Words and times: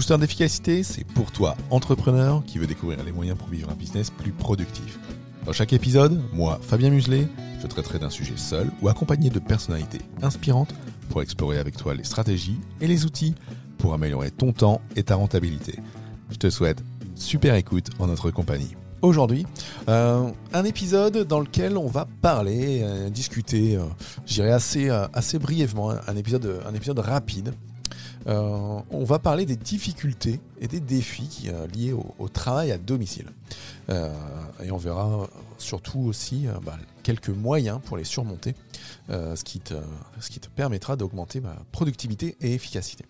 Booster 0.00 0.16
d'efficacité, 0.16 0.82
c'est 0.82 1.04
pour 1.04 1.30
toi, 1.30 1.58
entrepreneur, 1.68 2.42
qui 2.46 2.56
veut 2.56 2.66
découvrir 2.66 3.04
les 3.04 3.12
moyens 3.12 3.36
pour 3.36 3.48
vivre 3.48 3.68
un 3.68 3.74
business 3.74 4.08
plus 4.08 4.32
productif. 4.32 4.98
Dans 5.44 5.52
chaque 5.52 5.74
épisode, 5.74 6.22
moi, 6.32 6.58
Fabien 6.62 6.88
Muselet, 6.88 7.28
je 7.60 7.66
traiterai 7.66 7.98
d'un 7.98 8.08
sujet 8.08 8.32
seul 8.38 8.70
ou 8.80 8.88
accompagné 8.88 9.28
de 9.28 9.38
personnalités 9.38 10.00
inspirantes 10.22 10.74
pour 11.10 11.20
explorer 11.20 11.58
avec 11.58 11.76
toi 11.76 11.92
les 11.92 12.04
stratégies 12.04 12.58
et 12.80 12.86
les 12.86 13.04
outils 13.04 13.34
pour 13.76 13.92
améliorer 13.92 14.30
ton 14.30 14.54
temps 14.54 14.80
et 14.96 15.02
ta 15.02 15.16
rentabilité. 15.16 15.78
Je 16.30 16.36
te 16.36 16.48
souhaite 16.48 16.82
super 17.14 17.54
écoute 17.54 17.88
en 17.98 18.06
notre 18.06 18.30
compagnie. 18.30 18.74
Aujourd'hui, 19.02 19.44
euh, 19.90 20.30
un 20.54 20.64
épisode 20.64 21.26
dans 21.26 21.40
lequel 21.40 21.76
on 21.76 21.88
va 21.88 22.06
parler, 22.22 22.80
euh, 22.82 23.10
discuter, 23.10 23.76
euh, 23.76 23.82
j'irai 24.24 24.50
assez, 24.50 24.88
assez 24.88 25.38
brièvement, 25.38 25.90
un 25.90 26.16
épisode, 26.16 26.62
un 26.66 26.72
épisode 26.72 27.00
rapide 27.00 27.52
euh, 28.26 28.80
on 28.90 29.04
va 29.04 29.18
parler 29.18 29.46
des 29.46 29.56
difficultés 29.56 30.40
et 30.60 30.68
des 30.68 30.80
défis 30.80 31.48
euh, 31.48 31.66
liés 31.68 31.92
au, 31.92 32.28
travail 32.28 32.70
à 32.70 32.78
domicile. 32.78 33.26
Euh, 33.88 34.14
et 34.62 34.70
on 34.70 34.76
verra 34.76 35.28
surtout 35.58 36.00
aussi 36.00 36.46
bah, 36.64 36.78
quelques 37.02 37.30
moyens 37.30 37.80
pour 37.84 37.96
les 37.96 38.04
surmonter, 38.04 38.54
ce, 39.08 39.42
qui 39.42 39.60
te, 39.60 39.74
ce, 40.20 40.30
qui 40.30 40.40
te, 40.40 40.48
permettra 40.48 40.96
d'augmenter 40.96 41.40
ma 41.40 41.56
productivité 41.72 42.36
et 42.40 42.54
efficacité. 42.54 43.04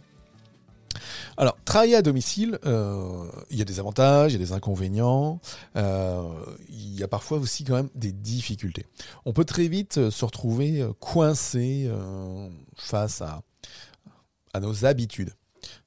Alors, 1.36 1.56
travailler 1.64 1.96
à 1.96 2.02
domicile, 2.02 2.58
il 2.64 3.58
y 3.58 3.62
a 3.62 3.64
des 3.64 3.78
avantages, 3.78 4.32
il 4.32 4.40
y 4.40 4.42
a 4.42 4.44
des 4.44 4.52
inconvénients, 4.52 5.40
il 5.76 6.98
y 6.98 7.02
a 7.02 7.08
parfois 7.08 7.38
aussi 7.38 7.64
quand 7.64 7.74
même 7.74 7.90
des 7.94 8.12
difficultés. 8.12 8.86
On 9.24 9.32
peut 9.32 9.44
très 9.44 9.68
vite 9.68 10.10
se 10.10 10.24
retrouver 10.24 10.84
coincé 10.98 11.90
face 12.76 13.22
à 13.22 13.42
à 14.52 14.60
nos 14.60 14.84
habitudes. 14.84 15.32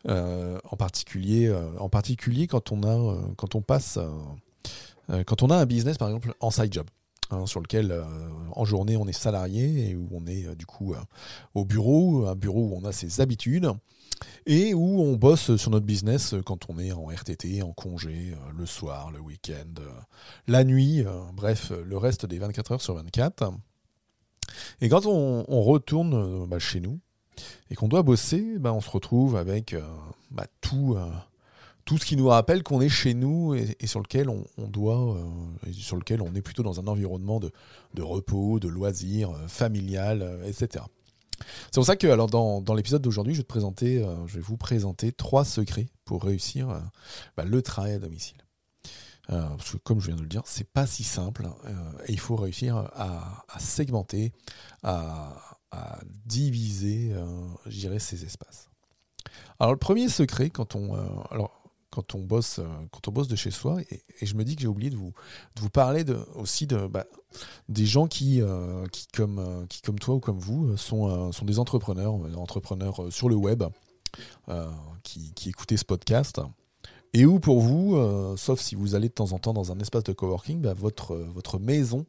Euh, 0.07 0.59
en 0.69 0.75
particulier, 0.75 1.47
euh, 1.47 1.69
en 1.79 1.89
particulier 1.89 2.47
quand 2.47 2.71
on 2.71 2.83
a, 2.83 2.95
euh, 2.95 3.21
quand 3.37 3.55
on 3.55 3.61
passe, 3.61 3.97
quand 5.25 5.43
on 5.43 5.49
a 5.49 5.57
un 5.57 5.65
business 5.65 5.97
par 5.97 6.07
exemple 6.07 6.33
en 6.39 6.51
side 6.51 6.73
job. 6.73 6.87
Hein, 7.29 7.45
sur 7.45 7.61
lequel 7.61 7.95
en 8.51 8.65
journée 8.65 8.97
on 8.97 9.07
est 9.07 9.13
salarié 9.13 9.89
et 9.89 9.95
où 9.95 10.09
on 10.11 10.27
est 10.27 10.55
du 10.55 10.65
coup 10.65 10.93
au 11.55 11.65
bureau, 11.65 12.27
un 12.27 12.35
bureau 12.35 12.67
où 12.67 12.75
on 12.75 12.85
a 12.85 12.91
ses 12.91 13.21
habitudes 13.21 13.71
et 14.45 14.73
où 14.73 15.01
on 15.01 15.15
bosse 15.15 15.55
sur 15.55 15.71
notre 15.71 15.85
business 15.85 16.35
quand 16.45 16.69
on 16.69 16.77
est 16.77 16.91
en 16.91 17.07
RTT, 17.07 17.63
en 17.63 17.71
congé, 17.71 18.35
le 18.55 18.65
soir, 18.65 19.09
le 19.09 19.19
week-end, 19.19 19.81
la 20.47 20.63
nuit, 20.63 21.03
bref, 21.33 21.71
le 21.71 21.97
reste 21.97 22.25
des 22.25 22.39
24 22.39 22.73
heures 22.73 22.81
sur 22.81 22.95
24. 22.95 23.51
Et 24.81 24.89
quand 24.89 25.05
on, 25.05 25.61
retourne 25.63 26.45
bah, 26.45 26.59
chez 26.59 26.81
nous, 26.81 26.99
et 27.69 27.75
qu'on 27.75 27.87
doit 27.87 28.03
bosser, 28.03 28.57
ben 28.59 28.71
on 28.71 28.81
se 28.81 28.89
retrouve 28.89 29.35
avec 29.35 29.73
euh, 29.73 29.81
bah, 30.31 30.45
tout, 30.61 30.95
euh, 30.97 31.09
tout 31.85 31.97
ce 31.97 32.05
qui 32.05 32.15
nous 32.15 32.27
rappelle 32.27 32.63
qu'on 32.63 32.81
est 32.81 32.89
chez 32.89 33.13
nous 33.13 33.55
et, 33.55 33.75
sur 33.85 33.99
lequel 33.99 34.29
on, 34.29 34.45
doit, 34.67 35.15
euh, 35.15 35.71
sur 35.71 35.97
lequel 35.97 36.21
on 36.21 36.33
est 36.35 36.41
plutôt 36.41 36.63
dans 36.63 36.79
un 36.79 36.87
environnement 36.87 37.39
de, 37.39 38.01
repos, 38.01 38.59
de 38.59 38.67
loisirs, 38.67 39.31
familial, 39.47 40.39
etc. 40.45 40.85
C'est 41.65 41.75
pour 41.75 41.85
ça 41.85 41.95
que 41.95 42.07
alors 42.07 42.27
dans, 42.27 42.61
dans 42.61 42.73
l'épisode 42.73 43.01
d'aujourd'hui, 43.01 43.33
je 43.33 43.41
vais 43.41 44.39
vous 44.39 44.57
présenter 44.57 45.11
trois 45.11 45.43
secrets 45.43 45.87
pour 46.05 46.23
réussir 46.23 46.81
bah, 47.35 47.43
le 47.43 47.61
travail 47.61 47.93
à 47.93 47.99
domicile. 47.99 48.37
parce 49.27 49.71
que 49.71 49.77
comme 49.77 49.99
je 49.99 50.07
viens 50.07 50.15
de 50.15 50.21
le 50.21 50.27
dire, 50.27 50.43
c'est 50.45 50.69
pas 50.69 50.85
si 50.85 51.03
simple 51.03 51.49
et 52.07 52.13
il 52.13 52.19
faut 52.19 52.35
réussir 52.35 52.77
à 52.95 53.59
segmenter, 53.59 54.31
à, 54.83 55.52
à 55.73 55.99
diviser, 56.25 57.11
euh, 57.13 57.99
ces 57.99 58.23
espaces. 58.23 58.69
Alors 59.59 59.73
le 59.73 59.79
premier 59.79 60.09
secret 60.09 60.49
quand 60.49 60.75
on, 60.75 60.95
euh, 60.95 60.99
alors, 61.31 61.51
quand 61.89 62.15
on 62.15 62.19
bosse, 62.19 62.59
euh, 62.59 62.65
quand 62.91 63.07
on 63.07 63.11
bosse 63.11 63.27
de 63.27 63.35
chez 63.35 63.51
soi, 63.51 63.81
et, 63.89 64.03
je 64.25 64.35
me 64.35 64.43
dis 64.43 64.55
que 64.55 64.61
j'ai 64.61 64.67
oublié 64.67 64.89
de 64.89 64.95
vous, 64.95 65.13
de 65.55 65.61
vous 65.61 65.69
parler 65.69 66.03
de, 66.03 66.15
aussi 66.35 66.67
de 66.67 66.87
bah, 66.87 67.05
des 67.69 67.85
gens 67.85 68.07
qui, 68.07 68.41
qui, 68.91 69.07
comme, 69.07 69.65
qui 69.67 69.81
comme 69.81 69.99
toi 69.99 70.15
ou 70.15 70.19
comme 70.19 70.39
vous 70.39 70.77
sont, 70.77 71.31
sont 71.31 71.45
des 71.45 71.59
entrepreneurs, 71.59 72.13
entrepreneurs 72.37 73.11
sur 73.11 73.29
le 73.29 73.35
web, 73.35 73.63
qui, 75.03 75.33
qui 75.33 75.49
écoutaient 75.49 75.77
ce 75.77 75.85
podcast. 75.85 76.41
Et 77.13 77.25
où 77.25 77.39
pour 77.39 77.59
vous, 77.59 77.97
sauf 78.37 78.59
si 78.59 78.75
vous 78.75 78.95
allez 78.95 79.09
de 79.09 79.13
temps 79.13 79.33
en 79.33 79.39
temps 79.39 79.53
dans 79.53 79.71
un 79.71 79.79
espace 79.79 80.03
de 80.03 80.13
coworking, 80.13 80.61
bah, 80.61 80.73
votre, 80.73 81.15
votre 81.15 81.59
maison 81.59 82.05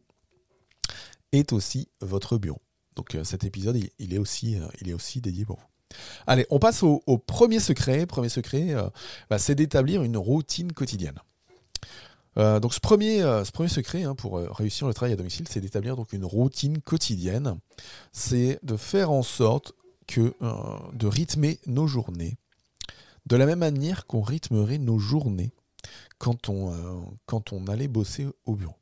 est 1.32 1.52
aussi 1.52 1.88
votre 2.00 2.38
bureau. 2.38 2.60
Donc 2.96 3.14
euh, 3.14 3.24
cet 3.24 3.44
épisode, 3.44 3.78
il, 3.98 4.14
est 4.14 4.18
aussi, 4.18 4.56
euh, 4.56 4.66
il 4.80 5.20
dédié 5.20 5.44
pour 5.44 5.58
vous. 5.58 5.96
Allez, 6.26 6.46
on 6.50 6.58
passe 6.58 6.82
au, 6.82 7.00
premier 7.18 7.60
secret. 7.60 8.06
Premier 8.06 8.28
secret, 8.28 8.74
euh, 8.74 8.88
bah, 9.30 9.38
c'est 9.38 9.54
d'établir 9.54 10.02
une 10.02 10.16
routine 10.16 10.72
quotidienne. 10.72 11.18
donc 12.36 12.74
ce 12.74 12.80
premier, 12.80 13.22
secret 13.68 14.02
hein, 14.02 14.14
pour 14.14 14.38
réussir 14.38 14.88
le 14.88 14.94
travail 14.94 15.12
à 15.12 15.16
domicile, 15.16 15.46
c'est 15.48 15.60
d'établir 15.60 15.96
donc 15.96 16.12
une 16.12 16.24
routine 16.24 16.80
quotidienne. 16.80 17.58
C'est 18.12 18.58
de 18.62 18.76
faire 18.76 19.12
en 19.12 19.22
sorte 19.22 19.72
que 20.08 20.34
de 20.92 21.06
rythmer 21.06 21.60
nos 21.66 21.86
journées 21.86 22.36
de 23.26 23.36
la 23.36 23.46
même 23.46 23.60
manière 23.60 24.04
qu'on 24.04 24.20
rythmerait 24.20 24.78
nos 24.78 24.98
journées 24.98 25.52
quand 26.18 26.48
on 26.48 27.66
allait 27.68 27.88
bosser 27.88 28.26
au 28.46 28.56
bureau. 28.56 28.76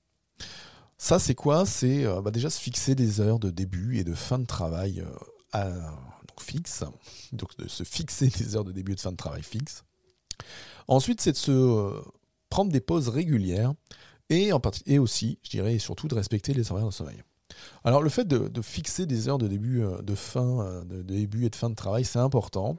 Ça, 1.02 1.18
c'est 1.18 1.34
quoi? 1.34 1.66
C'est 1.66 2.06
euh, 2.06 2.22
bah, 2.22 2.30
déjà 2.30 2.48
se 2.48 2.60
fixer 2.60 2.94
des 2.94 3.20
heures 3.20 3.40
de 3.40 3.50
début 3.50 3.98
et 3.98 4.04
de 4.04 4.14
fin 4.14 4.38
de 4.38 4.46
travail 4.46 5.00
euh, 5.00 5.10
à, 5.50 5.68
donc 5.68 6.40
fixe. 6.40 6.84
Donc 7.32 7.56
de 7.56 7.66
se 7.66 7.82
fixer 7.82 8.28
des 8.38 8.54
heures 8.54 8.62
de 8.62 8.70
début 8.70 8.92
et 8.92 8.94
de 8.94 9.00
fin 9.00 9.10
de 9.10 9.16
travail 9.16 9.42
fixe. 9.42 9.82
Ensuite, 10.86 11.20
c'est 11.20 11.32
de 11.32 11.36
se 11.36 11.50
euh, 11.50 12.00
prendre 12.50 12.70
des 12.70 12.80
pauses 12.80 13.08
régulières 13.08 13.72
et, 14.30 14.52
aussi, 14.52 15.40
je 15.42 15.50
dirais, 15.50 15.74
et 15.74 15.78
surtout 15.80 16.06
de 16.06 16.14
respecter 16.14 16.54
les 16.54 16.70
horaires 16.70 16.86
de 16.86 16.92
sommeil. 16.92 17.20
Alors, 17.82 18.00
le 18.00 18.08
fait 18.08 18.28
de, 18.28 18.62
fixer 18.62 19.04
des 19.04 19.28
heures 19.28 19.38
de 19.38 19.48
début, 19.48 19.82
de 20.04 20.14
fin, 20.14 20.84
de, 20.84 21.02
début 21.02 21.46
et 21.46 21.50
de 21.50 21.56
fin 21.56 21.68
de 21.68 21.74
travail, 21.74 22.04
c'est 22.04 22.20
important 22.20 22.76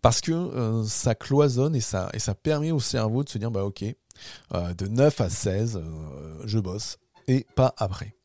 parce 0.00 0.20
que 0.20 0.84
ça 0.86 1.16
cloisonne 1.16 1.74
et 1.74 1.80
ça, 1.80 2.10
et 2.14 2.20
ça 2.20 2.36
permet 2.36 2.70
au 2.70 2.80
cerveau 2.80 3.24
de 3.24 3.28
se 3.28 3.38
dire 3.38 3.50
bah 3.50 3.64
ok, 3.64 3.84
euh, 4.54 4.74
de 4.74 4.86
9 4.86 5.20
à 5.20 5.30
16, 5.30 5.76
euh, 5.76 6.42
je 6.44 6.58
bosse, 6.58 6.98
et 7.28 7.46
pas 7.54 7.74
après. 7.76 8.16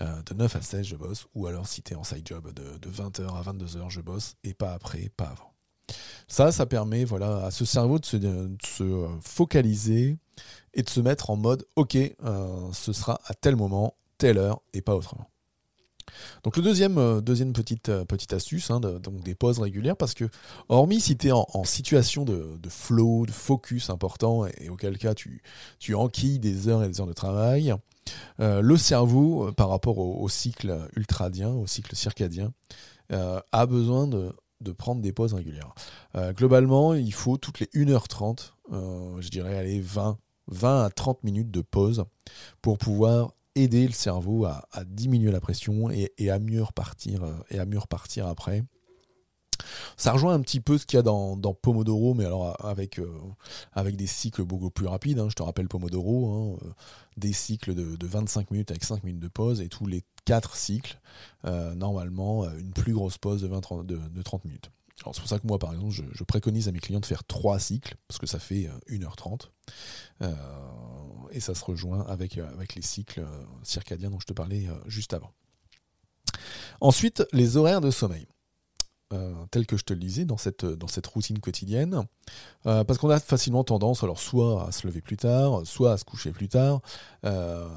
Euh, 0.00 0.22
de 0.22 0.34
9 0.34 0.56
à 0.56 0.62
16, 0.62 0.86
je 0.86 0.96
bosse, 0.96 1.26
ou 1.34 1.46
alors 1.46 1.66
si 1.66 1.82
tu 1.82 1.92
es 1.92 1.96
en 1.96 2.04
side 2.04 2.26
job, 2.26 2.52
de, 2.52 2.90
20h 2.90 3.26
à 3.28 3.42
22h, 3.52 3.90
je 3.90 4.00
bosse, 4.00 4.36
et 4.44 4.54
pas 4.54 4.72
après, 4.72 5.10
pas 5.16 5.26
avant. 5.26 5.52
Ça, 6.28 6.52
ça 6.52 6.66
permet 6.66 7.04
voilà, 7.04 7.44
à 7.44 7.50
ce 7.50 7.64
cerveau 7.64 7.98
de 7.98 8.04
se, 8.04 9.08
focaliser 9.22 10.18
et 10.74 10.82
de 10.82 10.90
se 10.90 11.00
mettre 11.00 11.30
en 11.30 11.36
mode, 11.36 11.66
ok, 11.76 11.96
ce 12.72 12.92
sera 12.92 13.18
à 13.24 13.34
tel 13.34 13.56
moment, 13.56 13.96
telle 14.18 14.36
heure, 14.36 14.60
et 14.74 14.82
pas 14.82 14.94
autrement. 14.94 15.30
Donc 16.44 16.56
le 16.56 16.62
deuxième, 16.62 16.98
euh, 16.98 17.20
deuxième 17.20 17.52
petite, 17.52 17.88
euh, 17.88 18.04
petite 18.04 18.32
astuce, 18.32 18.70
hein, 18.70 18.80
donc 18.80 19.22
des 19.22 19.34
pauses 19.34 19.58
régulières, 19.58 19.96
parce 19.96 20.14
que 20.14 20.24
hormis 20.68 21.00
si 21.00 21.16
tu 21.16 21.28
es 21.28 21.32
en, 21.32 21.64
situation 21.64 22.24
de, 22.24 22.58
flow, 22.68 23.26
de 23.26 23.32
focus 23.32 23.90
important, 23.90 24.46
et, 24.46 24.68
auquel 24.68 24.98
cas 24.98 25.14
tu, 25.14 25.42
tu 25.78 25.94
enquilles 25.94 26.38
des 26.38 26.68
heures 26.68 26.82
et 26.82 26.88
des 26.88 27.00
heures 27.00 27.06
de 27.06 27.12
travail, 27.12 27.74
euh, 28.40 28.60
le 28.60 28.76
cerveau, 28.76 29.52
par 29.52 29.68
rapport 29.68 29.98
au, 29.98 30.28
cycle 30.28 30.88
ultradien, 30.96 31.50
au 31.50 31.66
cycle 31.66 31.94
circadien, 31.94 32.52
a 33.10 33.66
besoin 33.66 34.06
de, 34.06 34.32
prendre 34.76 35.00
des 35.00 35.12
pauses 35.12 35.34
régulières. 35.34 35.74
globalement, 36.14 36.94
il 36.94 37.12
faut 37.12 37.36
toutes 37.36 37.60
les 37.60 37.66
1h30, 37.66 38.52
je 38.70 39.28
dirais, 39.28 39.56
aller 39.56 39.80
20, 39.80 40.18
20 40.48 40.84
à 40.84 40.90
30 40.90 41.24
minutes 41.24 41.50
de 41.50 41.62
pause 41.62 42.04
pour 42.60 42.78
pouvoir 42.78 43.32
aider 43.58 43.86
le 43.86 43.92
cerveau 43.92 44.44
à, 44.44 44.66
diminuer 44.86 45.30
la 45.30 45.40
pression 45.40 45.90
et, 45.90 46.30
à 46.30 46.38
mieux 46.38 46.62
repartir 46.62 47.24
euh, 47.24 47.34
et 47.50 47.58
à 47.58 47.66
mieux 47.66 47.78
repartir 47.78 48.26
après. 48.26 48.64
Ça 49.96 50.12
rejoint 50.12 50.34
un 50.34 50.40
petit 50.40 50.60
peu 50.60 50.78
ce 50.78 50.86
qu'il 50.86 50.96
y 50.96 51.00
a 51.00 51.02
dans, 51.02 51.36
Pomodoro, 51.36 52.14
mais 52.14 52.24
alors 52.24 52.64
avec, 52.64 52.98
euh, 52.98 53.10
avec 53.72 53.96
des 53.96 54.06
cycles 54.06 54.44
beaucoup 54.44 54.70
plus 54.70 54.86
rapides. 54.86 55.18
Hein. 55.18 55.28
Je 55.28 55.34
te 55.34 55.42
rappelle 55.42 55.68
Pomodoro, 55.68 56.30
hein, 56.30 56.58
euh, 56.64 56.70
des 57.16 57.32
cycles 57.32 57.74
de, 57.74 58.06
25 58.06 58.50
minutes 58.52 58.70
avec 58.70 58.84
5 58.84 59.02
minutes 59.02 59.20
de 59.20 59.28
pause, 59.28 59.60
et 59.60 59.68
tous 59.68 59.86
les 59.86 60.04
4 60.24 60.54
cycles, 60.54 61.00
normalement, 61.44 62.48
une 62.54 62.72
plus 62.72 62.92
grosse 62.92 63.18
pause 63.18 63.42
de, 63.42 63.48
20, 63.48 63.84
de 63.84 64.22
30 64.22 64.44
minutes 64.44 64.70
c'est 64.98 65.20
pour 65.20 65.28
ça 65.28 65.38
que 65.38 65.46
moi, 65.46 65.58
par 65.58 65.72
exemple, 65.72 65.92
je, 65.92 66.24
préconise 66.24 66.68
à 66.68 66.72
mes 66.72 66.80
clients 66.80 67.00
de 67.00 67.06
faire 67.06 67.24
trois 67.24 67.58
cycles, 67.58 67.96
parce 68.08 68.18
que 68.18 68.26
ça 68.26 68.38
fait 68.38 68.68
1h30. 68.88 69.46
Euh, 70.22 70.26
euh, 70.26 70.32
et 71.30 71.40
ça 71.40 71.54
se 71.54 71.64
rejoint 71.64 72.04
avec, 72.06 72.38
euh, 72.38 72.50
avec 72.52 72.74
les 72.74 72.82
cycles 72.82 73.24
circadiens 73.62 74.10
dont 74.10 74.20
je 74.20 74.26
te 74.26 74.32
parlais 74.32 74.66
juste 74.86 75.14
avant. 75.14 75.32
Ensuite, 76.80 77.24
les 77.32 77.56
horaires 77.56 77.80
de 77.80 77.90
sommeil. 77.90 78.26
tels 79.50 79.66
que 79.66 79.76
je 79.76 79.84
te 79.84 79.94
le 79.94 80.00
disais 80.00 80.24
dans 80.24 80.36
cette, 80.36 80.64
dans 80.64 80.88
cette 80.88 81.06
routine 81.06 81.38
quotidienne, 81.38 82.04
parce 82.62 82.98
qu'on 82.98 83.10
a 83.10 83.20
facilement 83.20 83.64
tendance 83.64 84.02
alors 84.02 84.18
soit 84.18 84.66
à 84.66 84.72
se 84.72 84.86
lever 84.86 85.00
plus 85.00 85.16
tard, 85.16 85.62
soit 85.64 85.92
à 85.92 85.96
se 85.96 86.04
coucher 86.04 86.32
plus 86.32 86.48
tard, 86.48 86.80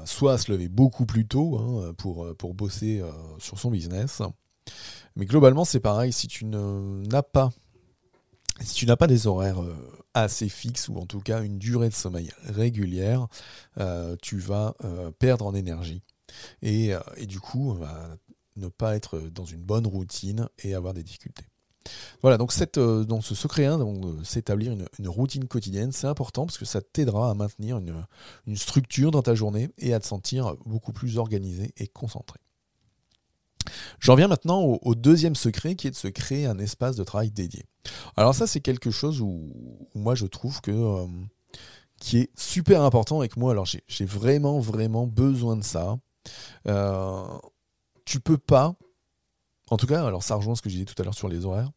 soit 0.04 0.34
à 0.34 0.38
se 0.38 0.50
lever 0.52 0.68
beaucoup 0.68 1.06
plus 1.06 1.26
tôt 1.26 1.58
hein, 1.58 1.94
pour, 1.94 2.34
pour 2.36 2.54
bosser 2.54 3.02
sur 3.38 3.58
son 3.58 3.70
business. 3.70 4.22
Mais 5.16 5.26
globalement, 5.26 5.64
c'est 5.64 5.80
pareil, 5.80 6.12
si 6.12 6.28
tu 6.28 6.44
n'as 6.44 7.22
pas 7.22 7.50
si 8.60 8.74
tu 8.74 8.86
n'as 8.86 8.96
pas 8.96 9.06
des 9.06 9.26
horaires 9.26 9.60
assez 10.14 10.48
fixes 10.48 10.88
ou 10.88 10.96
en 10.98 11.06
tout 11.06 11.20
cas 11.20 11.42
une 11.42 11.58
durée 11.58 11.88
de 11.88 11.94
sommeil 11.94 12.30
régulière, 12.44 13.26
tu 14.20 14.38
vas 14.38 14.74
perdre 15.18 15.46
en 15.46 15.54
énergie 15.54 16.02
et, 16.60 16.92
du 17.26 17.40
coup 17.40 17.76
ne 18.56 18.68
pas 18.68 18.94
être 18.94 19.18
dans 19.18 19.46
une 19.46 19.62
bonne 19.62 19.86
routine 19.86 20.48
et 20.62 20.74
avoir 20.74 20.94
des 20.94 21.02
difficultés. 21.02 21.44
Voilà, 22.20 22.38
donc 22.38 22.52
euh, 22.76 23.20
ce 23.20 23.34
secret 23.34 23.66
1, 23.66 23.80
euh, 23.80 24.24
s'établir 24.24 24.72
une, 24.72 25.08
routine 25.08 25.46
quotidienne, 25.46 25.92
c'est 25.92 26.06
important 26.06 26.46
parce 26.46 26.58
que 26.58 26.64
ça 26.64 26.80
t'aidera 26.80 27.30
à 27.30 27.34
maintenir 27.34 27.78
une, 27.78 28.56
structure 28.56 29.10
dans 29.10 29.22
ta 29.22 29.34
journée 29.34 29.70
et 29.78 29.92
à 29.94 30.00
te 30.00 30.06
sentir 30.06 30.56
beaucoup 30.64 30.92
plus 30.92 31.18
organisé 31.18 31.72
et 31.76 31.88
concentré. 31.88 32.38
J'en 34.00 34.14
viens 34.14 34.28
maintenant 34.28 34.60
au, 34.60 34.94
deuxième 34.94 35.34
secret 35.34 35.74
qui 35.74 35.86
est 35.86 35.90
de 35.90 35.96
se 35.96 36.08
créer 36.08 36.46
un 36.46 36.58
espace 36.58 36.96
de 36.96 37.04
travail 37.04 37.30
dédié. 37.30 37.64
Alors 38.16 38.34
ça 38.34 38.46
c'est 38.46 38.60
quelque 38.60 38.90
chose 38.90 39.20
où, 39.20 39.52
moi 39.94 40.14
je 40.14 40.26
trouve 40.26 40.60
que 40.60 40.70
euh, 40.70 41.06
qui 41.98 42.18
est 42.18 42.30
super 42.36 42.82
important 42.82 43.22
et 43.22 43.28
que 43.28 43.38
moi 43.38 43.52
alors 43.52 43.66
j'ai 43.66 44.04
vraiment 44.04 44.58
vraiment 44.60 45.06
besoin 45.06 45.56
de 45.56 45.64
ça. 45.64 45.96
tu 48.04 48.20
peux 48.20 48.38
pas 48.38 48.76
en 49.72 49.78
tout 49.78 49.86
cas, 49.86 50.04
alors 50.04 50.22
ça 50.22 50.34
rejoint 50.34 50.54
ce 50.54 50.60
que 50.60 50.68
j'ai 50.68 50.76
dit 50.76 50.84
tout 50.84 51.00
à 51.00 51.02
l'heure 51.02 51.14
sur 51.14 51.30
les 51.30 51.46
horaires. 51.46 51.70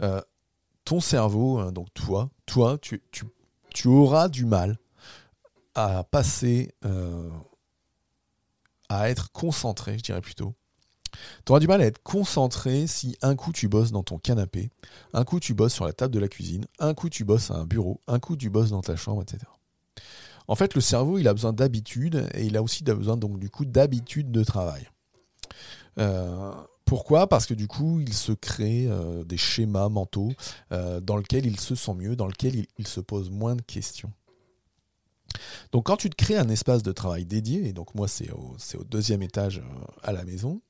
Euh, 0.00 0.22
ton 0.86 0.98
cerveau, 0.98 1.58
hein, 1.58 1.72
donc 1.72 1.92
toi, 1.92 2.30
toi, 2.46 2.78
tu, 2.78 3.02
tu, 3.10 3.86
auras 3.86 4.30
du 4.30 4.46
mal 4.46 4.78
à 5.74 6.04
passer, 6.04 6.72
euh, 6.86 7.28
à 8.88 9.10
être 9.10 9.30
concentré, 9.30 9.98
je 9.98 10.04
dirais 10.04 10.22
plutôt. 10.22 10.54
Tu 11.44 11.52
auras 11.52 11.60
du 11.60 11.66
mal 11.66 11.80
à 11.80 11.86
être 11.86 12.02
concentré 12.02 12.86
si 12.86 13.16
un 13.22 13.36
coup 13.36 13.52
tu 13.52 13.68
bosses 13.68 13.92
dans 13.92 14.02
ton 14.02 14.18
canapé, 14.18 14.70
un 15.12 15.24
coup 15.24 15.40
tu 15.40 15.54
bosses 15.54 15.74
sur 15.74 15.84
la 15.84 15.92
table 15.92 16.14
de 16.14 16.20
la 16.20 16.28
cuisine, 16.28 16.66
un 16.78 16.94
coup 16.94 17.08
tu 17.08 17.24
bosses 17.24 17.50
à 17.50 17.54
un 17.54 17.64
bureau, 17.64 18.00
un 18.06 18.18
coup 18.18 18.36
tu 18.36 18.50
bosses 18.50 18.70
dans 18.70 18.82
ta 18.82 18.96
chambre, 18.96 19.22
etc. 19.22 19.38
En 20.46 20.56
fait, 20.56 20.74
le 20.74 20.80
cerveau, 20.80 21.18
il 21.18 21.26
a 21.28 21.32
besoin 21.32 21.52
d'habitude 21.52 22.28
et 22.34 22.44
il 22.44 22.56
a 22.56 22.62
aussi 22.62 22.84
besoin 22.84 23.16
donc 23.16 23.38
du 23.38 23.48
coup 23.48 23.64
d'habitude 23.64 24.30
de 24.30 24.44
travail. 24.44 24.88
Euh, 25.98 26.52
pourquoi? 26.84 27.28
Parce 27.28 27.46
que 27.46 27.54
du 27.54 27.66
coup, 27.66 28.00
il 28.00 28.12
se 28.12 28.32
crée 28.32 28.86
euh, 28.88 29.24
des 29.24 29.38
schémas 29.38 29.88
mentaux 29.88 30.32
euh, 30.72 31.00
dans 31.00 31.16
lesquels 31.16 31.46
il 31.46 31.58
se 31.58 31.74
sent 31.74 31.94
mieux, 31.94 32.14
dans 32.14 32.26
lesquels 32.26 32.66
il, 32.78 32.86
se 32.86 33.00
pose 33.00 33.30
moins 33.30 33.56
de 33.56 33.62
questions. 33.62 34.12
Donc 35.72 35.86
quand 35.86 35.96
tu 35.96 36.10
te 36.10 36.14
crées 36.14 36.36
un 36.36 36.48
espace 36.48 36.82
de 36.82 36.92
travail 36.92 37.24
dédié, 37.24 37.66
et 37.66 37.72
donc 37.72 37.94
moi 37.94 38.06
c'est 38.06 38.30
au, 38.30 38.56
deuxième 38.84 39.22
étage 39.22 39.62
à 40.02 40.12
la 40.12 40.24
maison, 40.24 40.60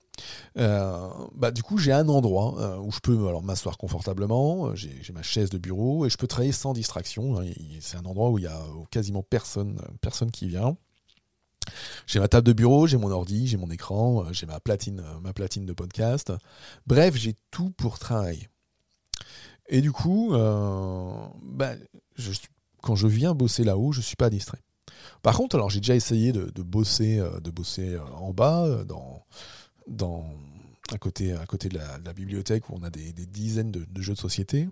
bah, 0.57 1.51
du 1.53 1.63
coup 1.63 1.79
j'ai 1.79 1.93
un 1.93 2.09
endroit 2.09 2.79
où 2.81 2.91
je 2.93 3.01
peux 3.01 3.29
alors 3.29 3.43
m'asseoir 3.43 3.79
confortablement, 3.79 4.75
j'ai 4.75 5.13
ma 5.13 5.23
chaise 5.23 5.51
de 5.51 5.59
bureau 5.59 6.07
et 6.07 6.11
je 6.11 6.17
peux 6.17 6.27
travailler 6.27 6.53
sans 6.53 6.73
distraction. 6.73 7.39
Hein. 7.41 7.47
c'est 7.81 7.97
un 7.97 8.05
endroit 8.05 8.31
où 8.31 8.39
il 8.39 8.45
y 8.45 8.49
a 8.49 8.61
quasiment 8.91 9.23
personne, 9.23 9.81
personne 10.01 10.31
qui 10.31 10.49
vient. 10.49 10.77
J'ai 12.07 12.21
ma 12.21 12.29
table 12.29 12.47
de 12.47 12.53
bureau, 12.53 12.87
j'ai 12.87 12.97
mon 12.97 13.11
ordi, 13.11 13.47
j'ai 13.47 13.57
mon 13.57 13.71
écran, 13.71 14.25
euh, 14.25 14.33
j'ai 14.33 14.47
ma 14.47 14.61
platine, 14.61 15.01
euh, 15.01 15.21
ma 15.21 15.33
platine 15.33 15.67
de 15.67 15.73
podcast. 15.73 16.33
Bref, 16.87 17.15
j'ai 17.17 17.35
tout 17.51 17.71
pour 17.71 17.99
travailler. 17.99 18.49
Et 19.69 19.81
du 19.81 19.93
coup, 19.93 20.35
euh, 20.35 21.15
bah, 21.43 21.73
quand 22.83 22.95
je 22.95 23.07
viens 23.07 23.35
bosser 23.35 23.65
là-haut, 23.65 23.93
je 23.93 24.01
ne 24.01 24.05
suis 24.05 24.17
pas 24.17 24.31
distrait. 24.31 24.61
Par 25.23 25.37
contre, 25.37 25.57
alors 25.57 25.71
j'ai 25.71 25.81
déjà 25.81 25.95
essayé 25.95 26.33
de, 26.33 26.63
bosser, 26.63 27.23
de 27.43 27.51
bosser 27.51 27.99
en 28.15 28.33
bas, 28.33 28.85
dans, 28.85 29.25
à, 30.93 30.99
côté, 30.99 31.33
à 31.33 31.47
côté 31.47 31.69
de 31.69 31.79
la, 31.79 32.13
bibliothèque 32.13 32.69
où 32.69 32.75
on 32.79 32.83
a 32.83 32.91
des, 32.91 33.13
dizaines 33.13 33.71
de, 33.71 33.87
jeux 34.01 34.15
de 34.15 34.19
société. 34.19 34.69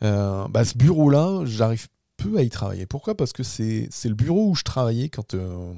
bah, 0.00 0.64
ce 0.64 0.76
bureau-là, 0.76 1.44
j'arrive 1.44 1.88
peu 2.16 2.38
à 2.38 2.42
y 2.42 2.50
travailler. 2.50 2.86
Pourquoi? 2.86 3.16
Parce 3.16 3.32
que 3.32 3.42
c'est 3.42 3.88
le 4.04 4.14
bureau 4.14 4.50
où 4.50 4.54
je 4.54 4.62
travaillais 4.62 5.08
quand, 5.08 5.34
euh, 5.34 5.72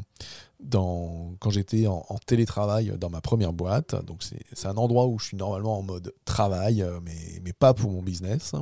quand 0.73 1.51
j'étais 1.51 1.87
en, 1.87 2.03
télétravail 2.27 2.93
dans 2.99 3.11
ma 3.11 3.21
première 3.21 3.53
boîte. 3.53 3.95
Donc 4.05 4.23
c'est 4.23 4.67
un 4.67 4.77
endroit 4.77 5.07
où 5.07 5.19
je 5.19 5.27
suis 5.27 5.37
normalement 5.37 5.79
en 5.79 5.83
mode 5.83 6.12
travail, 6.25 6.83
euh, 6.83 7.01
mais, 7.03 7.41
mais 7.43 7.53
pas 7.53 7.75
pour 7.75 7.91
mon 7.91 8.03
business. 8.03 8.55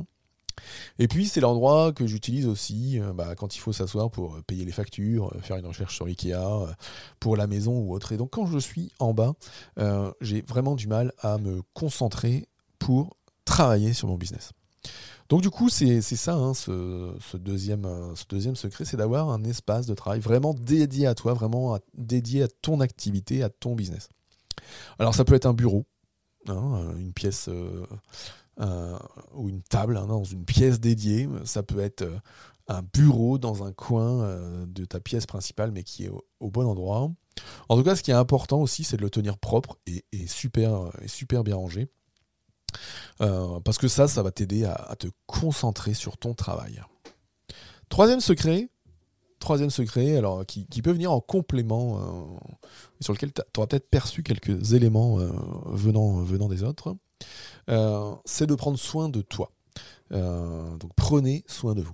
Et 0.99 1.07
puis 1.07 1.27
c'est 1.27 1.41
l'endroit 1.41 1.91
que 1.93 2.07
j'utilise 2.07 2.47
aussi 2.47 2.99
euh, 2.99 3.13
bah, 3.13 3.35
quand 3.35 3.55
il 3.55 3.59
faut 3.59 3.73
s'asseoir 3.73 4.09
pour 4.09 4.41
payer 4.43 4.65
les 4.65 4.71
factures, 4.71 5.33
faire 5.41 5.57
une 5.57 5.67
recherche 5.67 5.95
sur 5.95 6.05
Ikea, 6.05 6.75
pour 7.19 7.37
la 7.37 7.47
maison 7.47 7.77
ou 7.77 7.93
autre. 7.93 8.11
Et 8.11 8.17
donc 8.17 8.31
quand 8.31 8.45
je 8.45 8.59
suis 8.59 8.91
en 8.99 9.13
bas, 9.13 9.33
j'ai 10.21 10.41
vraiment 10.41 10.75
du 10.75 10.87
mal 10.87 11.13
à 11.19 11.37
me 11.37 11.61
concentrer 11.73 12.47
pour 12.79 13.17
travailler 13.45 13.93
sur 13.93 14.07
mon 14.07 14.15
business. 14.17 14.51
Donc 15.29 15.41
du 15.41 15.49
coup, 15.49 15.69
c'est 15.69 16.01
ça, 16.01 16.35
hein, 16.35 16.53
ce, 16.53 17.37
deuxième, 17.37 17.85
euh, 17.85 18.55
secret, 18.55 18.85
c'est 18.85 18.97
d'avoir 18.97 19.29
un 19.29 19.43
espace 19.43 19.87
de 19.87 19.95
travail 19.95 20.19
vraiment 20.19 20.53
dédié 20.53 21.07
à 21.07 21.15
toi, 21.15 21.33
vraiment 21.33 21.79
dédié 21.95 22.43
à 22.43 22.47
ton 22.47 22.79
activité, 22.79 23.41
à 23.41 23.49
ton 23.49 23.73
business. 23.73 24.09
Alors 24.99 25.15
ça 25.15 25.25
peut 25.25 25.33
être 25.33 25.47
un 25.47 25.53
bureau, 25.53 25.85
hein, 26.47 26.93
une 26.97 27.11
pièce 27.11 27.47
euh, 27.49 27.85
ou 28.57 29.49
une 29.49 29.61
table 29.61 29.97
hein, 29.97 30.07
dans 30.07 30.23
une 30.23 30.45
pièce 30.45 30.79
dédiée, 30.79 31.27
ça 31.43 31.63
peut 31.63 31.79
être 31.79 32.03
euh, 32.03 32.17
un 32.67 32.81
bureau 32.81 33.37
dans 33.37 33.63
un 33.63 33.71
coin 33.71 34.27
de 34.65 34.85
ta 34.85 34.99
pièce 34.99 35.25
principale, 35.27 35.71
mais 35.71 35.83
qui 35.83 36.05
est 36.05 36.11
au, 36.39 36.49
bon 36.49 36.65
endroit. 36.65 37.11
En 37.69 37.77
tout 37.77 37.83
cas, 37.83 37.95
ce 37.95 38.01
qui 38.01 38.11
est 38.11 38.15
important 38.15 38.59
aussi, 38.59 38.83
c'est 38.83 38.97
de 38.97 39.03
le 39.03 39.11
tenir 39.11 39.37
propre 39.37 39.77
et, 39.85 40.03
super, 40.25 40.89
et 41.01 41.07
super 41.07 41.43
bien 41.43 41.57
rangé. 41.57 41.91
Euh, 43.21 43.59
parce 43.59 43.77
que 43.77 43.87
ça, 43.87 44.07
ça 44.07 44.23
va 44.23 44.31
t'aider 44.31 44.65
à, 44.65 44.95
te 44.97 45.07
concentrer 45.25 45.93
sur 45.93 46.17
ton 46.17 46.33
travail. 46.33 46.81
Troisième 47.89 48.19
secret, 48.19 48.69
troisième 49.39 49.69
secret, 49.69 50.17
alors 50.17 50.45
qui, 50.45 50.65
peut 50.81 50.91
venir 50.91 51.11
en 51.11 51.21
complément, 51.21 51.99
euh, 51.99 52.37
sur 52.99 53.13
lequel 53.13 53.31
tu 53.31 53.41
auras 53.57 53.67
peut-être 53.67 53.89
perçu 53.89 54.23
quelques 54.23 54.73
éléments 54.73 55.19
euh, 55.19 55.29
venant, 55.67 56.13
venant 56.21 56.47
des 56.47 56.63
autres, 56.63 56.95
c'est 57.67 58.47
de 58.47 58.55
prendre 58.55 58.77
soin 58.77 59.09
de 59.09 59.21
toi. 59.21 59.51
donc 60.11 60.91
prenez 60.95 61.43
soin 61.47 61.73
de 61.75 61.81
vous. 61.81 61.93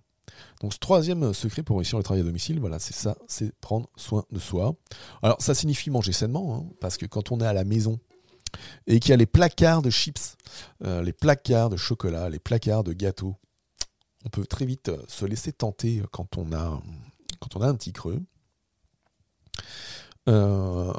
Donc 0.62 0.74
ce 0.74 0.80
troisième 0.80 1.34
secret 1.34 1.64
pour 1.64 1.78
réussir 1.78 1.98
le 1.98 2.04
travail 2.04 2.22
à 2.22 2.26
domicile, 2.26 2.60
voilà, 2.60 2.80
c'est 2.80 2.94
ça, 2.94 3.18
c'est 3.28 3.54
prendre 3.60 3.90
soin 3.96 4.26
de 4.32 4.40
soi. 4.40 4.76
Alors 5.24 5.42
ça 5.42 5.56
signifie 5.56 5.90
manger 5.90 6.12
sainement, 6.12 6.56
hein, 6.56 6.74
parce 6.80 6.98
que 6.98 7.06
quand 7.06 7.32
on 7.32 7.40
est 7.42 7.46
à 7.46 7.54
la 7.54 7.64
maison, 7.64 8.00
et 8.88 9.00
qu'il 9.00 9.12
y 9.12 9.14
a 9.14 9.18
les 9.18 9.26
placards 9.26 9.82
de 9.82 9.90
chips, 9.90 10.36
euh, 10.84 11.02
les 11.04 11.14
placards 11.14 11.70
de 11.70 11.78
chocolat, 11.78 12.30
les 12.30 12.40
placards 12.40 12.84
de 12.84 12.94
gâteaux. 12.94 13.36
On 14.26 14.30
peut 14.30 14.46
très 14.46 14.66
vite 14.66 14.90
euh, 14.90 15.02
se 15.08 15.26
laisser 15.26 15.52
tenter 15.52 16.02
quand 16.12 16.38
on 16.38 16.52
a, 16.54 16.82
quand 17.40 17.56
on 17.56 17.62
a 17.62 17.68
un 17.68 17.76
petit 17.76 17.94
creux. 17.94 18.22
Euh, 20.30 20.94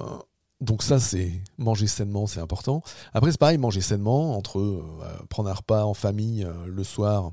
donc 0.62 0.85
ça, 0.85 1.00
c'est 1.00 1.33
manger 1.59 1.88
sainement, 1.88 2.28
c'est 2.28 2.38
important. 2.38 2.83
Après, 3.12 3.33
c'est 3.33 3.38
pareil, 3.38 3.59
manger 3.59 3.81
sainement, 3.81 4.37
entre 4.37 4.61
euh, 4.61 4.83
prendre 5.28 5.50
un 5.50 5.54
repas 5.54 5.85
en 5.85 5.92
famille 5.92 6.45
euh, 6.45 6.52
le 6.69 6.85
soir, 6.85 7.33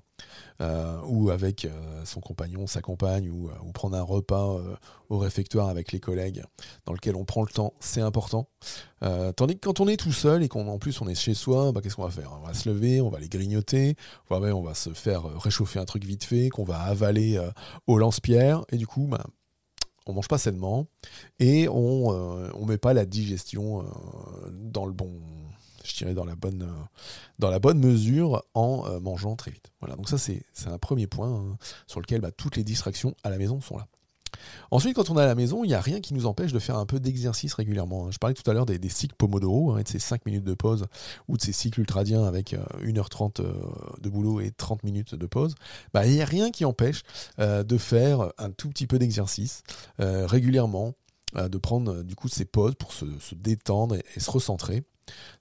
euh, 0.62 1.00
ou 1.08 1.30
avec 1.30 1.68
son 2.04 2.20
compagnon, 2.20 2.66
sa 2.68 2.82
compagne, 2.82 3.30
ou, 3.30 3.50
prendre 3.74 3.96
un 3.96 4.02
repas 4.02 4.58
au 5.08 5.18
réfectoire 5.18 5.70
avec 5.70 5.94
les 5.94 6.00
collègues, 6.00 6.44
dans 6.86 6.94
lequel 6.94 7.16
on 7.16 7.24
prend 7.24 7.44
le 7.44 7.50
temps, 7.50 7.74
c'est 7.80 8.02
important. 8.02 8.50
tandis 9.38 9.56
que 9.56 9.62
quand 9.62 9.80
on 9.80 9.88
est 9.88 9.96
tout 9.96 10.12
seul 10.12 10.44
et 10.44 10.50
qu'en 10.50 10.78
plus 10.78 11.00
on 11.00 11.08
est 11.08 11.16
chez 11.16 11.34
soi, 11.34 11.72
bah, 11.72 11.80
qu'est-ce 11.82 11.96
qu'on 11.96 12.04
va 12.04 12.10
faire? 12.10 12.38
On 12.42 12.46
va 12.46 12.54
se 12.54 12.68
lever, 12.68 13.00
on 13.00 13.10
va 13.10 13.20
les 13.20 13.30
grignoter, 13.30 13.96
on 14.30 14.62
va 14.62 14.74
se 14.74 14.90
faire 14.90 15.24
réchauffer 15.24 15.80
un 15.80 15.86
truc 15.86 16.04
vite 16.04 16.26
fait, 16.26 16.50
qu'on 16.50 16.66
va 16.66 16.82
avaler 16.82 17.40
au 17.88 17.98
lance-pierre, 17.98 18.66
et 18.70 18.76
du 18.76 18.88
coup, 18.88 19.08
bah, 19.08 19.24
on 20.10 20.14
mange 20.14 20.28
pas 20.28 20.38
sainement 20.38 20.88
et 21.40 21.68
on 21.70 22.12
ne 22.12 22.50
euh, 22.50 22.66
met 22.66 22.78
pas 22.78 22.94
la 22.94 23.06
digestion 23.06 23.82
euh, 23.82 23.86
dans 24.52 24.86
le 24.86 24.92
bon 24.94 25.12
je 25.84 25.96
dirais 25.96 26.14
dans 26.14 26.26
la 26.26 26.36
bonne 26.36 26.64
euh, 26.64 27.74
mesure 27.74 28.44
en 28.54 29.00
mangeant 29.00 29.36
très 29.36 29.52
vite. 29.52 29.72
Voilà 29.80 29.96
donc 29.96 30.10
ça 30.10 30.18
c'est 30.18 30.44
un 30.66 30.78
premier 30.78 31.08
point 31.08 31.30
hein, 31.30 31.58
sur 31.88 32.02
lequel 32.02 32.22
bah, 32.22 32.32
toutes 32.32 32.58
les 32.58 32.64
distractions 32.64 33.16
à 33.24 33.30
la 33.30 33.38
maison 33.38 33.62
sont 33.62 33.78
là 33.78 33.88
Ensuite, 34.72 34.96
quand 34.96 35.10
on 35.10 35.18
est 35.18 35.22
à 35.22 35.26
la 35.26 35.36
maison, 35.36 35.64
il 35.64 35.68
n'y 35.68 35.74
a 35.74 35.82
rien 35.82 36.00
qui 36.02 36.14
nous 36.14 36.26
empêche 36.26 36.54
de 36.54 36.60
faire 36.60 36.78
un 36.78 36.86
peu 36.86 37.00
d'exercice 37.00 37.54
régulièrement. 37.54 38.08
Hein. 38.08 38.12
Je 38.12 38.18
parlais 38.18 38.34
tout 38.34 38.50
à 38.50 38.54
l'heure 38.54 38.66
des, 38.66 38.90
cycles 38.90 39.16
Pomodoro, 39.18 39.72
hein, 39.72 39.82
de 39.82 39.88
ces 39.88 40.00
5 40.00 40.26
minutes 40.26 40.44
de 40.44 40.54
pause, 40.54 40.86
ou 41.28 41.38
de 41.38 41.42
ces 41.42 41.52
cycles 41.52 41.82
ultradiens 41.82 42.24
avec 42.24 42.56
1h30 42.84 43.42
euh, 43.42 43.44
euh, 43.44 43.54
de 44.02 44.10
boulot 44.10 44.42
et 44.42 44.52
30 44.52 44.84
minutes 44.84 45.16
de 45.16 45.26
pause. 45.26 45.56
Bah, 45.94 46.06
il 46.06 46.14
n'y 46.14 46.22
a 46.22 46.26
rien 46.26 46.52
qui 46.52 46.66
empêche 46.66 47.04
euh, 47.40 47.64
de 47.64 47.78
faire 47.78 48.32
un 48.38 48.52
tout 48.52 48.70
petit 48.70 48.88
peu 48.88 49.00
d'exercice 49.00 49.64
régulièrement, 50.00 50.94
de 51.36 51.58
prendre 51.58 52.04
du 52.04 52.16
coup 52.16 52.28
ces 52.28 52.46
pauses 52.46 52.76
pour 52.76 52.94
se, 52.94 53.06
détendre 53.36 53.96
et 53.96 54.20
se 54.20 54.32
recentrer. 54.32 54.84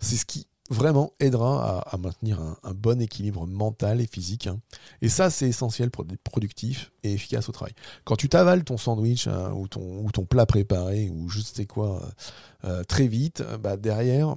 C'est 0.00 0.16
ce 0.16 0.24
qui 0.24 0.46
vraiment 0.70 1.12
aidera 1.20 1.80
à, 1.80 1.96
maintenir 1.96 2.40
un, 2.40 2.74
bon 2.74 3.00
équilibre 3.00 3.46
mental 3.46 4.00
et 4.00 4.06
physique. 4.06 4.46
Hein. 4.46 4.60
Et 5.02 5.08
ça, 5.08 5.30
c'est 5.30 5.48
essentiel 5.48 5.90
pour 5.90 6.04
être 6.04 6.22
productif 6.22 6.92
et 7.02 7.12
efficace 7.12 7.48
au 7.48 7.52
travail. 7.52 7.74
Quand 8.04 8.16
tu 8.16 8.28
t'avales 8.28 8.64
ton 8.64 8.76
sandwich 8.76 9.26
hein, 9.26 9.52
ou, 9.52 9.66
ton, 9.68 10.24
plat 10.24 10.46
préparé 10.46 11.10
ou 11.10 11.28
je 11.28 11.40
sais 11.40 11.66
quoi 11.66 12.02
euh, 12.02 12.68
euh, 12.68 12.84
très 12.84 13.06
vite, 13.06 13.42
bah 13.60 13.76
derrière, 13.76 14.36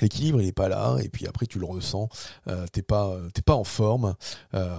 l'équilibre 0.00 0.40
il 0.40 0.48
est 0.48 0.52
pas 0.52 0.68
là 0.68 0.96
et 1.02 1.08
puis 1.08 1.26
après 1.26 1.46
tu 1.46 1.58
le 1.58 1.66
ressens 1.66 2.08
euh, 2.48 2.66
t'es 2.70 2.82
pas 2.82 3.16
t'es 3.32 3.42
pas 3.42 3.54
en 3.54 3.64
forme 3.64 4.14
euh, 4.54 4.76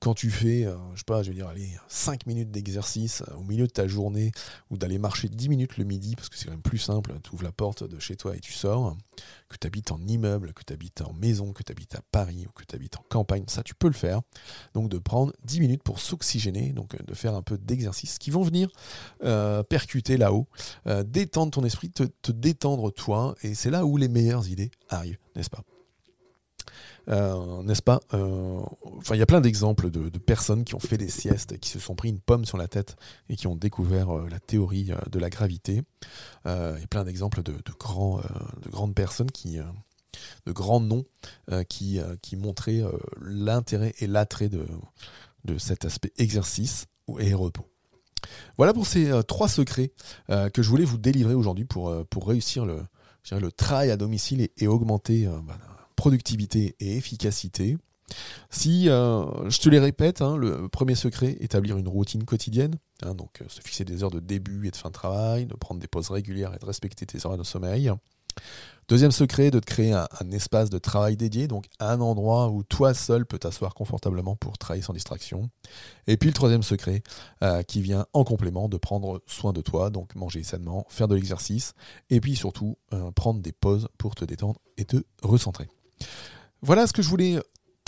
quand 0.00 0.14
tu 0.14 0.30
fais, 0.30 0.64
euh, 0.64 0.76
je 0.94 0.98
sais 0.98 1.04
pas, 1.04 1.22
je 1.22 1.30
veux 1.30 1.34
dire, 1.34 1.48
allez, 1.48 1.76
5 1.88 2.26
minutes 2.26 2.50
d'exercice 2.50 3.22
euh, 3.22 3.34
au 3.34 3.42
milieu 3.42 3.66
de 3.66 3.72
ta 3.72 3.88
journée, 3.88 4.30
ou 4.70 4.78
d'aller 4.78 4.98
marcher 4.98 5.28
10 5.28 5.48
minutes 5.48 5.76
le 5.76 5.84
midi, 5.84 6.14
parce 6.14 6.28
que 6.28 6.36
c'est 6.36 6.44
quand 6.44 6.52
même 6.52 6.62
plus 6.62 6.78
simple, 6.78 7.12
tu 7.22 7.34
ouvres 7.34 7.42
la 7.42 7.52
porte 7.52 7.82
de 7.82 7.98
chez 7.98 8.14
toi 8.14 8.36
et 8.36 8.40
tu 8.40 8.52
sors, 8.52 8.96
que 9.48 9.56
tu 9.56 9.66
habites 9.66 9.90
en 9.90 10.00
immeuble, 10.06 10.52
que 10.52 10.62
tu 10.64 10.72
habites 10.72 11.00
en 11.02 11.12
maison, 11.12 11.52
que 11.52 11.64
tu 11.64 11.72
habites 11.72 11.96
à 11.96 12.02
Paris, 12.12 12.46
ou 12.48 12.52
que 12.52 12.64
tu 12.64 12.76
habites 12.76 12.96
en 12.96 13.04
campagne, 13.08 13.44
ça 13.48 13.62
tu 13.64 13.74
peux 13.74 13.88
le 13.88 13.94
faire. 13.94 14.20
Donc 14.74 14.88
de 14.88 14.98
prendre 14.98 15.32
10 15.44 15.60
minutes 15.60 15.82
pour 15.82 15.98
s'oxygéner, 15.98 16.72
donc 16.72 16.94
euh, 16.94 16.98
de 17.04 17.14
faire 17.14 17.34
un 17.34 17.42
peu 17.42 17.58
d'exercice 17.58 18.18
qui 18.18 18.30
vont 18.30 18.42
venir 18.42 18.70
percuter 19.68 20.16
là-haut, 20.16 20.46
détendre 21.04 21.50
ton 21.52 21.64
esprit, 21.64 21.90
te 21.90 22.32
détendre 22.32 22.92
toi, 22.92 23.34
et 23.42 23.54
c'est 23.54 23.70
là 23.70 23.84
où 23.84 23.96
les 23.96 24.08
meilleures 24.08 24.48
idées 24.48 24.70
arrivent, 24.88 25.18
n'est-ce 25.34 25.50
pas? 25.50 25.62
N'est-ce 27.62 27.82
pas? 27.82 28.00
Enfin, 28.98 29.14
il 29.14 29.18
y 29.18 29.22
a 29.22 29.26
plein 29.26 29.40
d'exemples 29.40 29.90
de, 29.90 30.18
personnes 30.18 30.64
qui 30.64 30.74
ont 30.74 30.80
fait 30.80 30.98
des 30.98 31.08
siestes, 31.08 31.58
qui 31.58 31.70
se 31.70 31.78
sont 31.78 31.94
pris 31.94 32.08
une 32.08 32.20
pomme 32.20 32.44
sur 32.44 32.58
la 32.58 32.68
tête 32.68 32.96
et 33.28 33.36
qui 33.36 33.46
ont 33.46 33.56
découvert 33.56 34.10
euh, 34.10 34.28
la 34.28 34.40
théorie 34.40 34.90
de 35.10 35.18
la 35.18 35.30
gravité. 35.30 35.82
Il 36.44 36.80
y 36.80 36.84
a 36.84 36.86
plein 36.88 37.04
d'exemples 37.04 37.42
de, 37.42 37.54
grands, 37.78 38.20
de 38.62 38.70
grandes 38.70 38.94
personnes 38.94 39.30
qui 39.30 39.58
de 40.46 40.52
grands 40.52 40.80
noms 40.80 41.04
qui, 41.68 42.00
qui 42.22 42.36
montraient 42.36 42.82
l'intérêt 43.20 43.94
et 43.98 44.06
l'attrait 44.06 44.48
de, 44.48 44.66
de 45.44 45.58
cet 45.58 45.84
aspect 45.84 46.12
exercice 46.16 46.86
et 47.18 47.34
repos. 47.34 47.66
Voilà 48.56 48.72
pour 48.72 48.86
ces 48.86 49.10
trois 49.28 49.48
secrets 49.48 49.92
que 50.28 50.62
je 50.62 50.68
voulais 50.68 50.86
vous 50.86 50.98
délivrer 50.98 51.34
aujourd'hui 51.34 51.66
pour, 51.66 51.94
pour 52.06 52.28
réussir 52.28 52.64
le, 52.64 52.82
le 53.30 53.52
travail 53.52 53.90
à 53.90 53.96
domicile 53.96 54.48
et, 54.56 54.66
augmenter 54.66 55.26
bah, 55.44 55.58
productivité 55.96 56.76
et 56.80 56.96
efficacité. 56.96 57.76
Si, 58.50 58.88
euh, 58.88 59.50
je 59.50 59.60
te 59.60 59.68
les 59.68 59.78
répète, 59.78 60.22
hein, 60.22 60.36
le 60.36 60.68
premier 60.68 60.94
secret, 60.94 61.36
établir 61.40 61.76
une 61.76 61.88
routine 61.88 62.24
quotidienne, 62.24 62.76
hein, 63.02 63.14
donc 63.14 63.42
euh, 63.42 63.44
se 63.48 63.60
fixer 63.60 63.84
des 63.84 64.02
heures 64.02 64.10
de 64.10 64.20
début 64.20 64.66
et 64.66 64.70
de 64.70 64.76
fin 64.76 64.88
de 64.88 64.94
travail, 64.94 65.46
de 65.46 65.54
prendre 65.54 65.80
des 65.80 65.88
pauses 65.88 66.10
régulières 66.10 66.54
et 66.54 66.58
de 66.58 66.64
respecter 66.64 67.04
tes 67.06 67.26
heures 67.26 67.36
de 67.36 67.44
sommeil. 67.44 67.92
Deuxième 68.88 69.10
secret, 69.10 69.50
de 69.50 69.60
te 69.60 69.66
créer 69.66 69.92
un, 69.92 70.30
espace 70.32 70.70
de 70.70 70.78
travail 70.78 71.16
dédié, 71.16 71.46
donc 71.46 71.66
un 71.78 72.00
endroit 72.00 72.48
où 72.48 72.62
toi 72.62 72.94
seul 72.94 73.26
peux 73.26 73.38
t'asseoir 73.38 73.74
confortablement 73.74 74.34
pour 74.36 74.56
travailler 74.56 74.82
sans 74.82 74.94
distraction. 74.94 75.50
Et 76.06 76.16
puis 76.16 76.30
le 76.30 76.34
troisième 76.34 76.62
secret, 76.62 77.02
euh, 77.42 77.62
qui 77.62 77.82
vient 77.82 78.06
en 78.14 78.24
complément, 78.24 78.68
de 78.68 78.78
prendre 78.78 79.20
soin 79.26 79.52
de 79.52 79.60
toi, 79.60 79.90
donc 79.90 80.14
manger 80.14 80.42
sainement, 80.42 80.86
faire 80.88 81.08
de 81.08 81.16
l'exercice, 81.16 81.74
et 82.08 82.20
puis 82.20 82.34
surtout 82.34 82.78
prendre 83.14 83.40
des 83.40 83.52
pauses 83.52 83.88
pour 83.98 84.14
te 84.14 84.24
détendre 84.24 84.58
et 84.78 84.86
te 84.86 84.96
recentrer. 85.22 85.68
Voilà 86.62 86.86
ce 86.86 86.92
que 86.92 87.02
je 87.02 87.08
voulais 87.08 87.38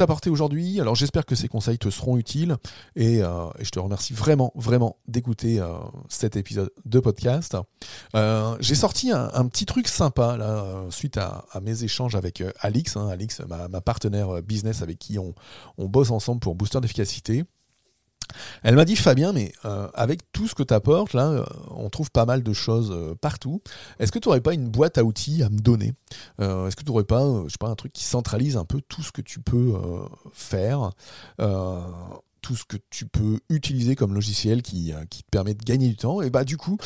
t'apporter 0.01 0.31
aujourd'hui. 0.31 0.81
Alors 0.81 0.95
j'espère 0.95 1.27
que 1.27 1.35
ces 1.35 1.47
conseils 1.47 1.79
te 1.79 1.91
seront 1.91 2.17
utiles 2.17 2.57
et, 2.97 3.23
euh, 3.23 3.49
je 3.61 3.69
te 3.69 3.79
remercie 3.79 4.15
vraiment, 4.15 4.51
vraiment 4.55 4.97
d'écouter 5.07 5.61
euh, 5.61 5.75
cet 6.09 6.37
épisode 6.37 6.71
de 6.87 7.01
podcast. 7.01 7.55
Euh, 8.15 8.57
j'ai 8.61 8.75
sorti 8.75 9.13
un, 9.13 9.47
petit 9.49 9.67
truc 9.67 9.89
sympa 9.89 10.39
suite 10.89 11.19
à, 11.19 11.45
mes 11.61 11.85
échanges 11.85 12.15
avec 12.15 12.43
Alix, 12.61 12.97
hein, 12.97 13.09
Alix, 13.09 13.43
ma, 13.47 13.81
partenaire 13.83 14.43
business 14.43 14.81
avec 14.81 14.99
qui 14.99 15.19
on, 15.19 15.35
on 15.77 15.87
bosse 15.87 16.11
ensemble 16.11 16.41
pour 16.41 16.55
Booster 16.55 16.81
d'efficacité. 16.81 17.45
Elle 18.63 18.75
m'a 18.75 18.85
dit 18.85 18.97
Fabien, 18.97 19.33
mais 19.33 19.53
euh, 19.65 19.89
avec 19.95 20.21
tout 20.33 20.49
ce 20.49 20.55
que 20.55 20.63
tu 20.63 20.75
apportes, 20.75 21.15
là, 21.15 21.29
euh, 21.29 21.45
on 21.71 21.89
trouve 21.91 22.11
pas 22.11 22.25
mal 22.25 22.43
de 22.43 22.53
choses 22.53 22.91
euh, 22.93 23.15
partout. 23.15 23.63
Est-ce 23.99 24.13
que 24.13 24.19
tu 24.19 24.29
n'aurais 24.29 24.41
pas 24.41 24.55
une 24.55 24.69
boîte 24.69 24.99
à 24.99 25.05
outils 25.05 25.43
à 25.43 25.51
me 25.51 25.59
donner? 25.59 25.95
Est-ce 26.39 26.77
que 26.77 26.83
tu 26.83 26.91
n'aurais 26.91 27.05
pas, 27.05 27.25
je 27.47 27.51
sais 27.51 27.69
un 27.69 27.75
truc 27.75 27.93
qui 27.93 28.05
centralise 28.05 28.57
un 28.57 28.65
peu 28.65 28.81
tout 28.89 29.03
ce 29.03 29.13
que 29.13 29.21
tu 29.21 29.41
peux 29.41 29.75
faire 30.33 30.91
tout 32.43 32.57
ce 32.57 32.65
que 32.65 32.79
tu 32.89 33.07
peux 33.07 33.39
utiliser 33.51 33.97
comme 33.97 34.15
logiciel 34.15 34.63
qui, 34.63 34.95
te 35.11 35.31
permet 35.31 35.53
de 35.53 35.63
gagner 35.63 35.89
du 35.89 35.97
temps? 35.97 36.23
Et 36.23 36.31
bah 36.31 36.45
du 36.45 36.57
coup, 36.57 36.79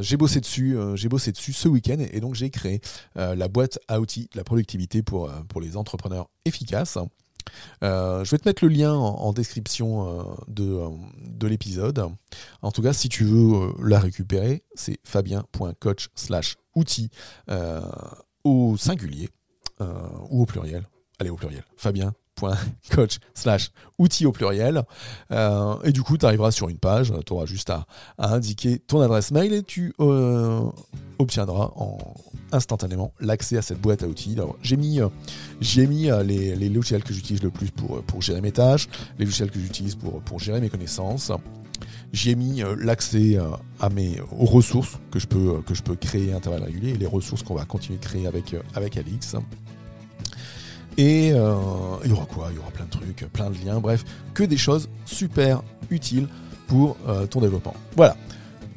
j'ai 0.00 0.16
bossé 0.16 0.40
dessus, 0.40 0.76
ce 0.96 1.68
week-end 1.68 1.98
et, 1.98 2.20
donc 2.20 2.34
j'ai 2.34 2.50
créé 2.50 2.80
la 3.14 3.48
boîte 3.48 3.78
à 3.88 4.00
outils, 4.00 4.28
la 4.34 4.44
productivité 4.44 5.02
pour, 5.02 5.30
pour 5.48 5.60
les 5.60 5.76
entrepreneurs 5.76 6.28
efficaces. 6.44 6.98
Euh, 7.82 8.24
je 8.24 8.30
vais 8.30 8.38
te 8.38 8.48
mettre 8.48 8.64
le 8.64 8.70
lien 8.70 8.94
en, 8.94 9.32
description 9.32 10.08
euh, 10.08 10.22
de, 10.48 10.64
euh, 10.64 10.88
de 11.26 11.46
l'épisode. 11.46 12.04
En 12.62 12.70
tout 12.70 12.82
cas, 12.82 12.92
si 12.92 13.08
tu 13.08 13.24
veux 13.24 13.72
la 13.82 13.98
récupérer, 13.98 14.64
c'est 14.74 14.98
fabien.coach 15.04 16.08
slash 16.14 16.56
outils 16.74 17.10
au 18.44 18.76
singulier 18.76 19.30
ou 19.80 20.42
au 20.42 20.46
pluriel. 20.46 20.88
Allez, 21.18 21.30
au 21.30 21.36
pluriel. 21.36 21.64
Fabien 21.76 22.14
coach 22.94 23.18
slash 23.34 23.70
outils 23.98 24.26
au 24.26 24.32
pluriel. 24.32 24.82
Euh, 25.32 25.74
et 25.84 25.92
du 25.92 26.02
coup, 26.02 26.16
tu 26.16 26.26
arriveras 26.26 26.50
sur 26.50 26.68
une 26.68 26.78
page, 26.78 27.12
tu 27.26 27.32
auras 27.32 27.46
juste 27.46 27.70
à, 27.70 27.86
indiquer 28.18 28.78
ton 28.78 29.00
adresse 29.00 29.30
mail 29.30 29.52
et 29.52 29.62
tu 29.62 29.94
euh, 30.00 30.62
obtiendras 31.18 31.72
en, 31.76 31.98
instantanément 32.52 33.12
l'accès 33.20 33.58
à 33.58 33.62
cette 33.62 33.80
boîte 33.80 34.02
à 34.02 34.06
outils. 34.06 34.36
J'ai 34.62 34.76
mis, 34.76 35.00
euh, 35.00 35.08
j'ai 35.60 35.86
mis 35.86 36.08
les, 36.24 36.68
logiciels 36.68 37.02
que 37.02 37.12
j'utilise 37.12 37.42
le 37.42 37.50
plus 37.50 37.70
pour, 37.70 38.22
gérer 38.22 38.40
mes 38.40 38.52
tâches, 38.52 38.88
les 39.18 39.24
logiciels 39.24 39.50
que 39.50 39.60
j'utilise 39.60 39.94
pour, 39.94 40.20
pour 40.22 40.38
gérer 40.38 40.60
mes 40.60 40.68
connaissances. 40.68 41.32
J'ai 42.12 42.34
mis 42.34 42.62
l'accès 42.78 43.38
à 43.80 43.90
mes, 43.90 44.20
aux 44.36 44.46
ressources 44.46 44.98
que 45.10 45.18
je 45.18 45.26
peux, 45.26 45.60
que 45.62 45.74
je 45.74 45.82
peux 45.82 45.94
créer 45.94 46.32
à 46.32 46.36
intervalles 46.36 46.64
réguliers 46.64 46.90
et 46.90 46.96
les 46.96 47.06
ressources 47.06 47.42
qu'on 47.42 47.54
va 47.54 47.64
continuer 47.66 47.98
de 47.98 48.04
créer 48.04 48.26
avec, 48.26 48.56
avec 48.74 48.96
Alix. 48.96 49.36
Et 50.98 51.30
euh, 51.32 51.54
il 52.04 52.10
y 52.10 52.12
aura 52.12 52.26
quoi? 52.26 52.48
Il 52.50 52.56
y 52.56 52.58
aura 52.58 52.70
plein 52.72 52.84
de 52.84 52.90
trucs, 52.90 53.24
plein 53.32 53.50
de 53.50 53.56
liens, 53.64 53.78
bref, 53.78 54.04
que 54.34 54.42
des 54.42 54.56
choses 54.56 54.90
super 55.06 55.62
utiles 55.90 56.28
pour 56.66 56.96
euh, 57.06 57.26
ton 57.26 57.40
développement. 57.40 57.74
Voilà. 57.96 58.16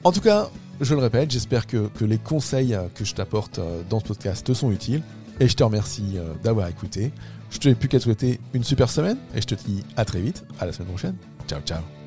En 0.03 0.11
tout 0.11 0.21
cas, 0.21 0.49
je 0.79 0.93
le 0.93 1.01
répète, 1.01 1.31
j'espère 1.31 1.65
que, 1.65 1.89
les 1.99 2.19
conseils 2.19 2.77
que 2.93 3.03
je 3.03 3.15
t'apporte 3.15 3.57
euh, 3.57 3.81
dans 3.89 3.99
ce 3.99 4.05
podcast 4.05 4.45
te 4.45 4.53
sont 4.53 4.71
utiles. 4.71 5.01
Et 5.39 5.47
je 5.47 5.55
te 5.55 5.63
remercie 5.63 6.17
d'avoir 6.43 6.67
écouté. 6.67 7.11
Je 7.49 7.57
te 7.57 7.67
n'ai 7.67 7.73
plus 7.73 7.89
qu'à 7.89 7.97
te 7.97 8.03
souhaiter 8.03 8.39
une 8.53 8.63
super 8.63 8.91
semaine 8.91 9.17
et 9.33 9.41
je 9.41 9.47
te 9.47 9.55
dis 9.55 9.83
à 9.97 10.05
très 10.05 10.21
vite, 10.21 10.45
à 10.59 10.67
la 10.67 10.71
semaine 10.71 10.89
prochaine. 10.89 11.15
Ciao 11.47 11.61
ciao 11.61 12.00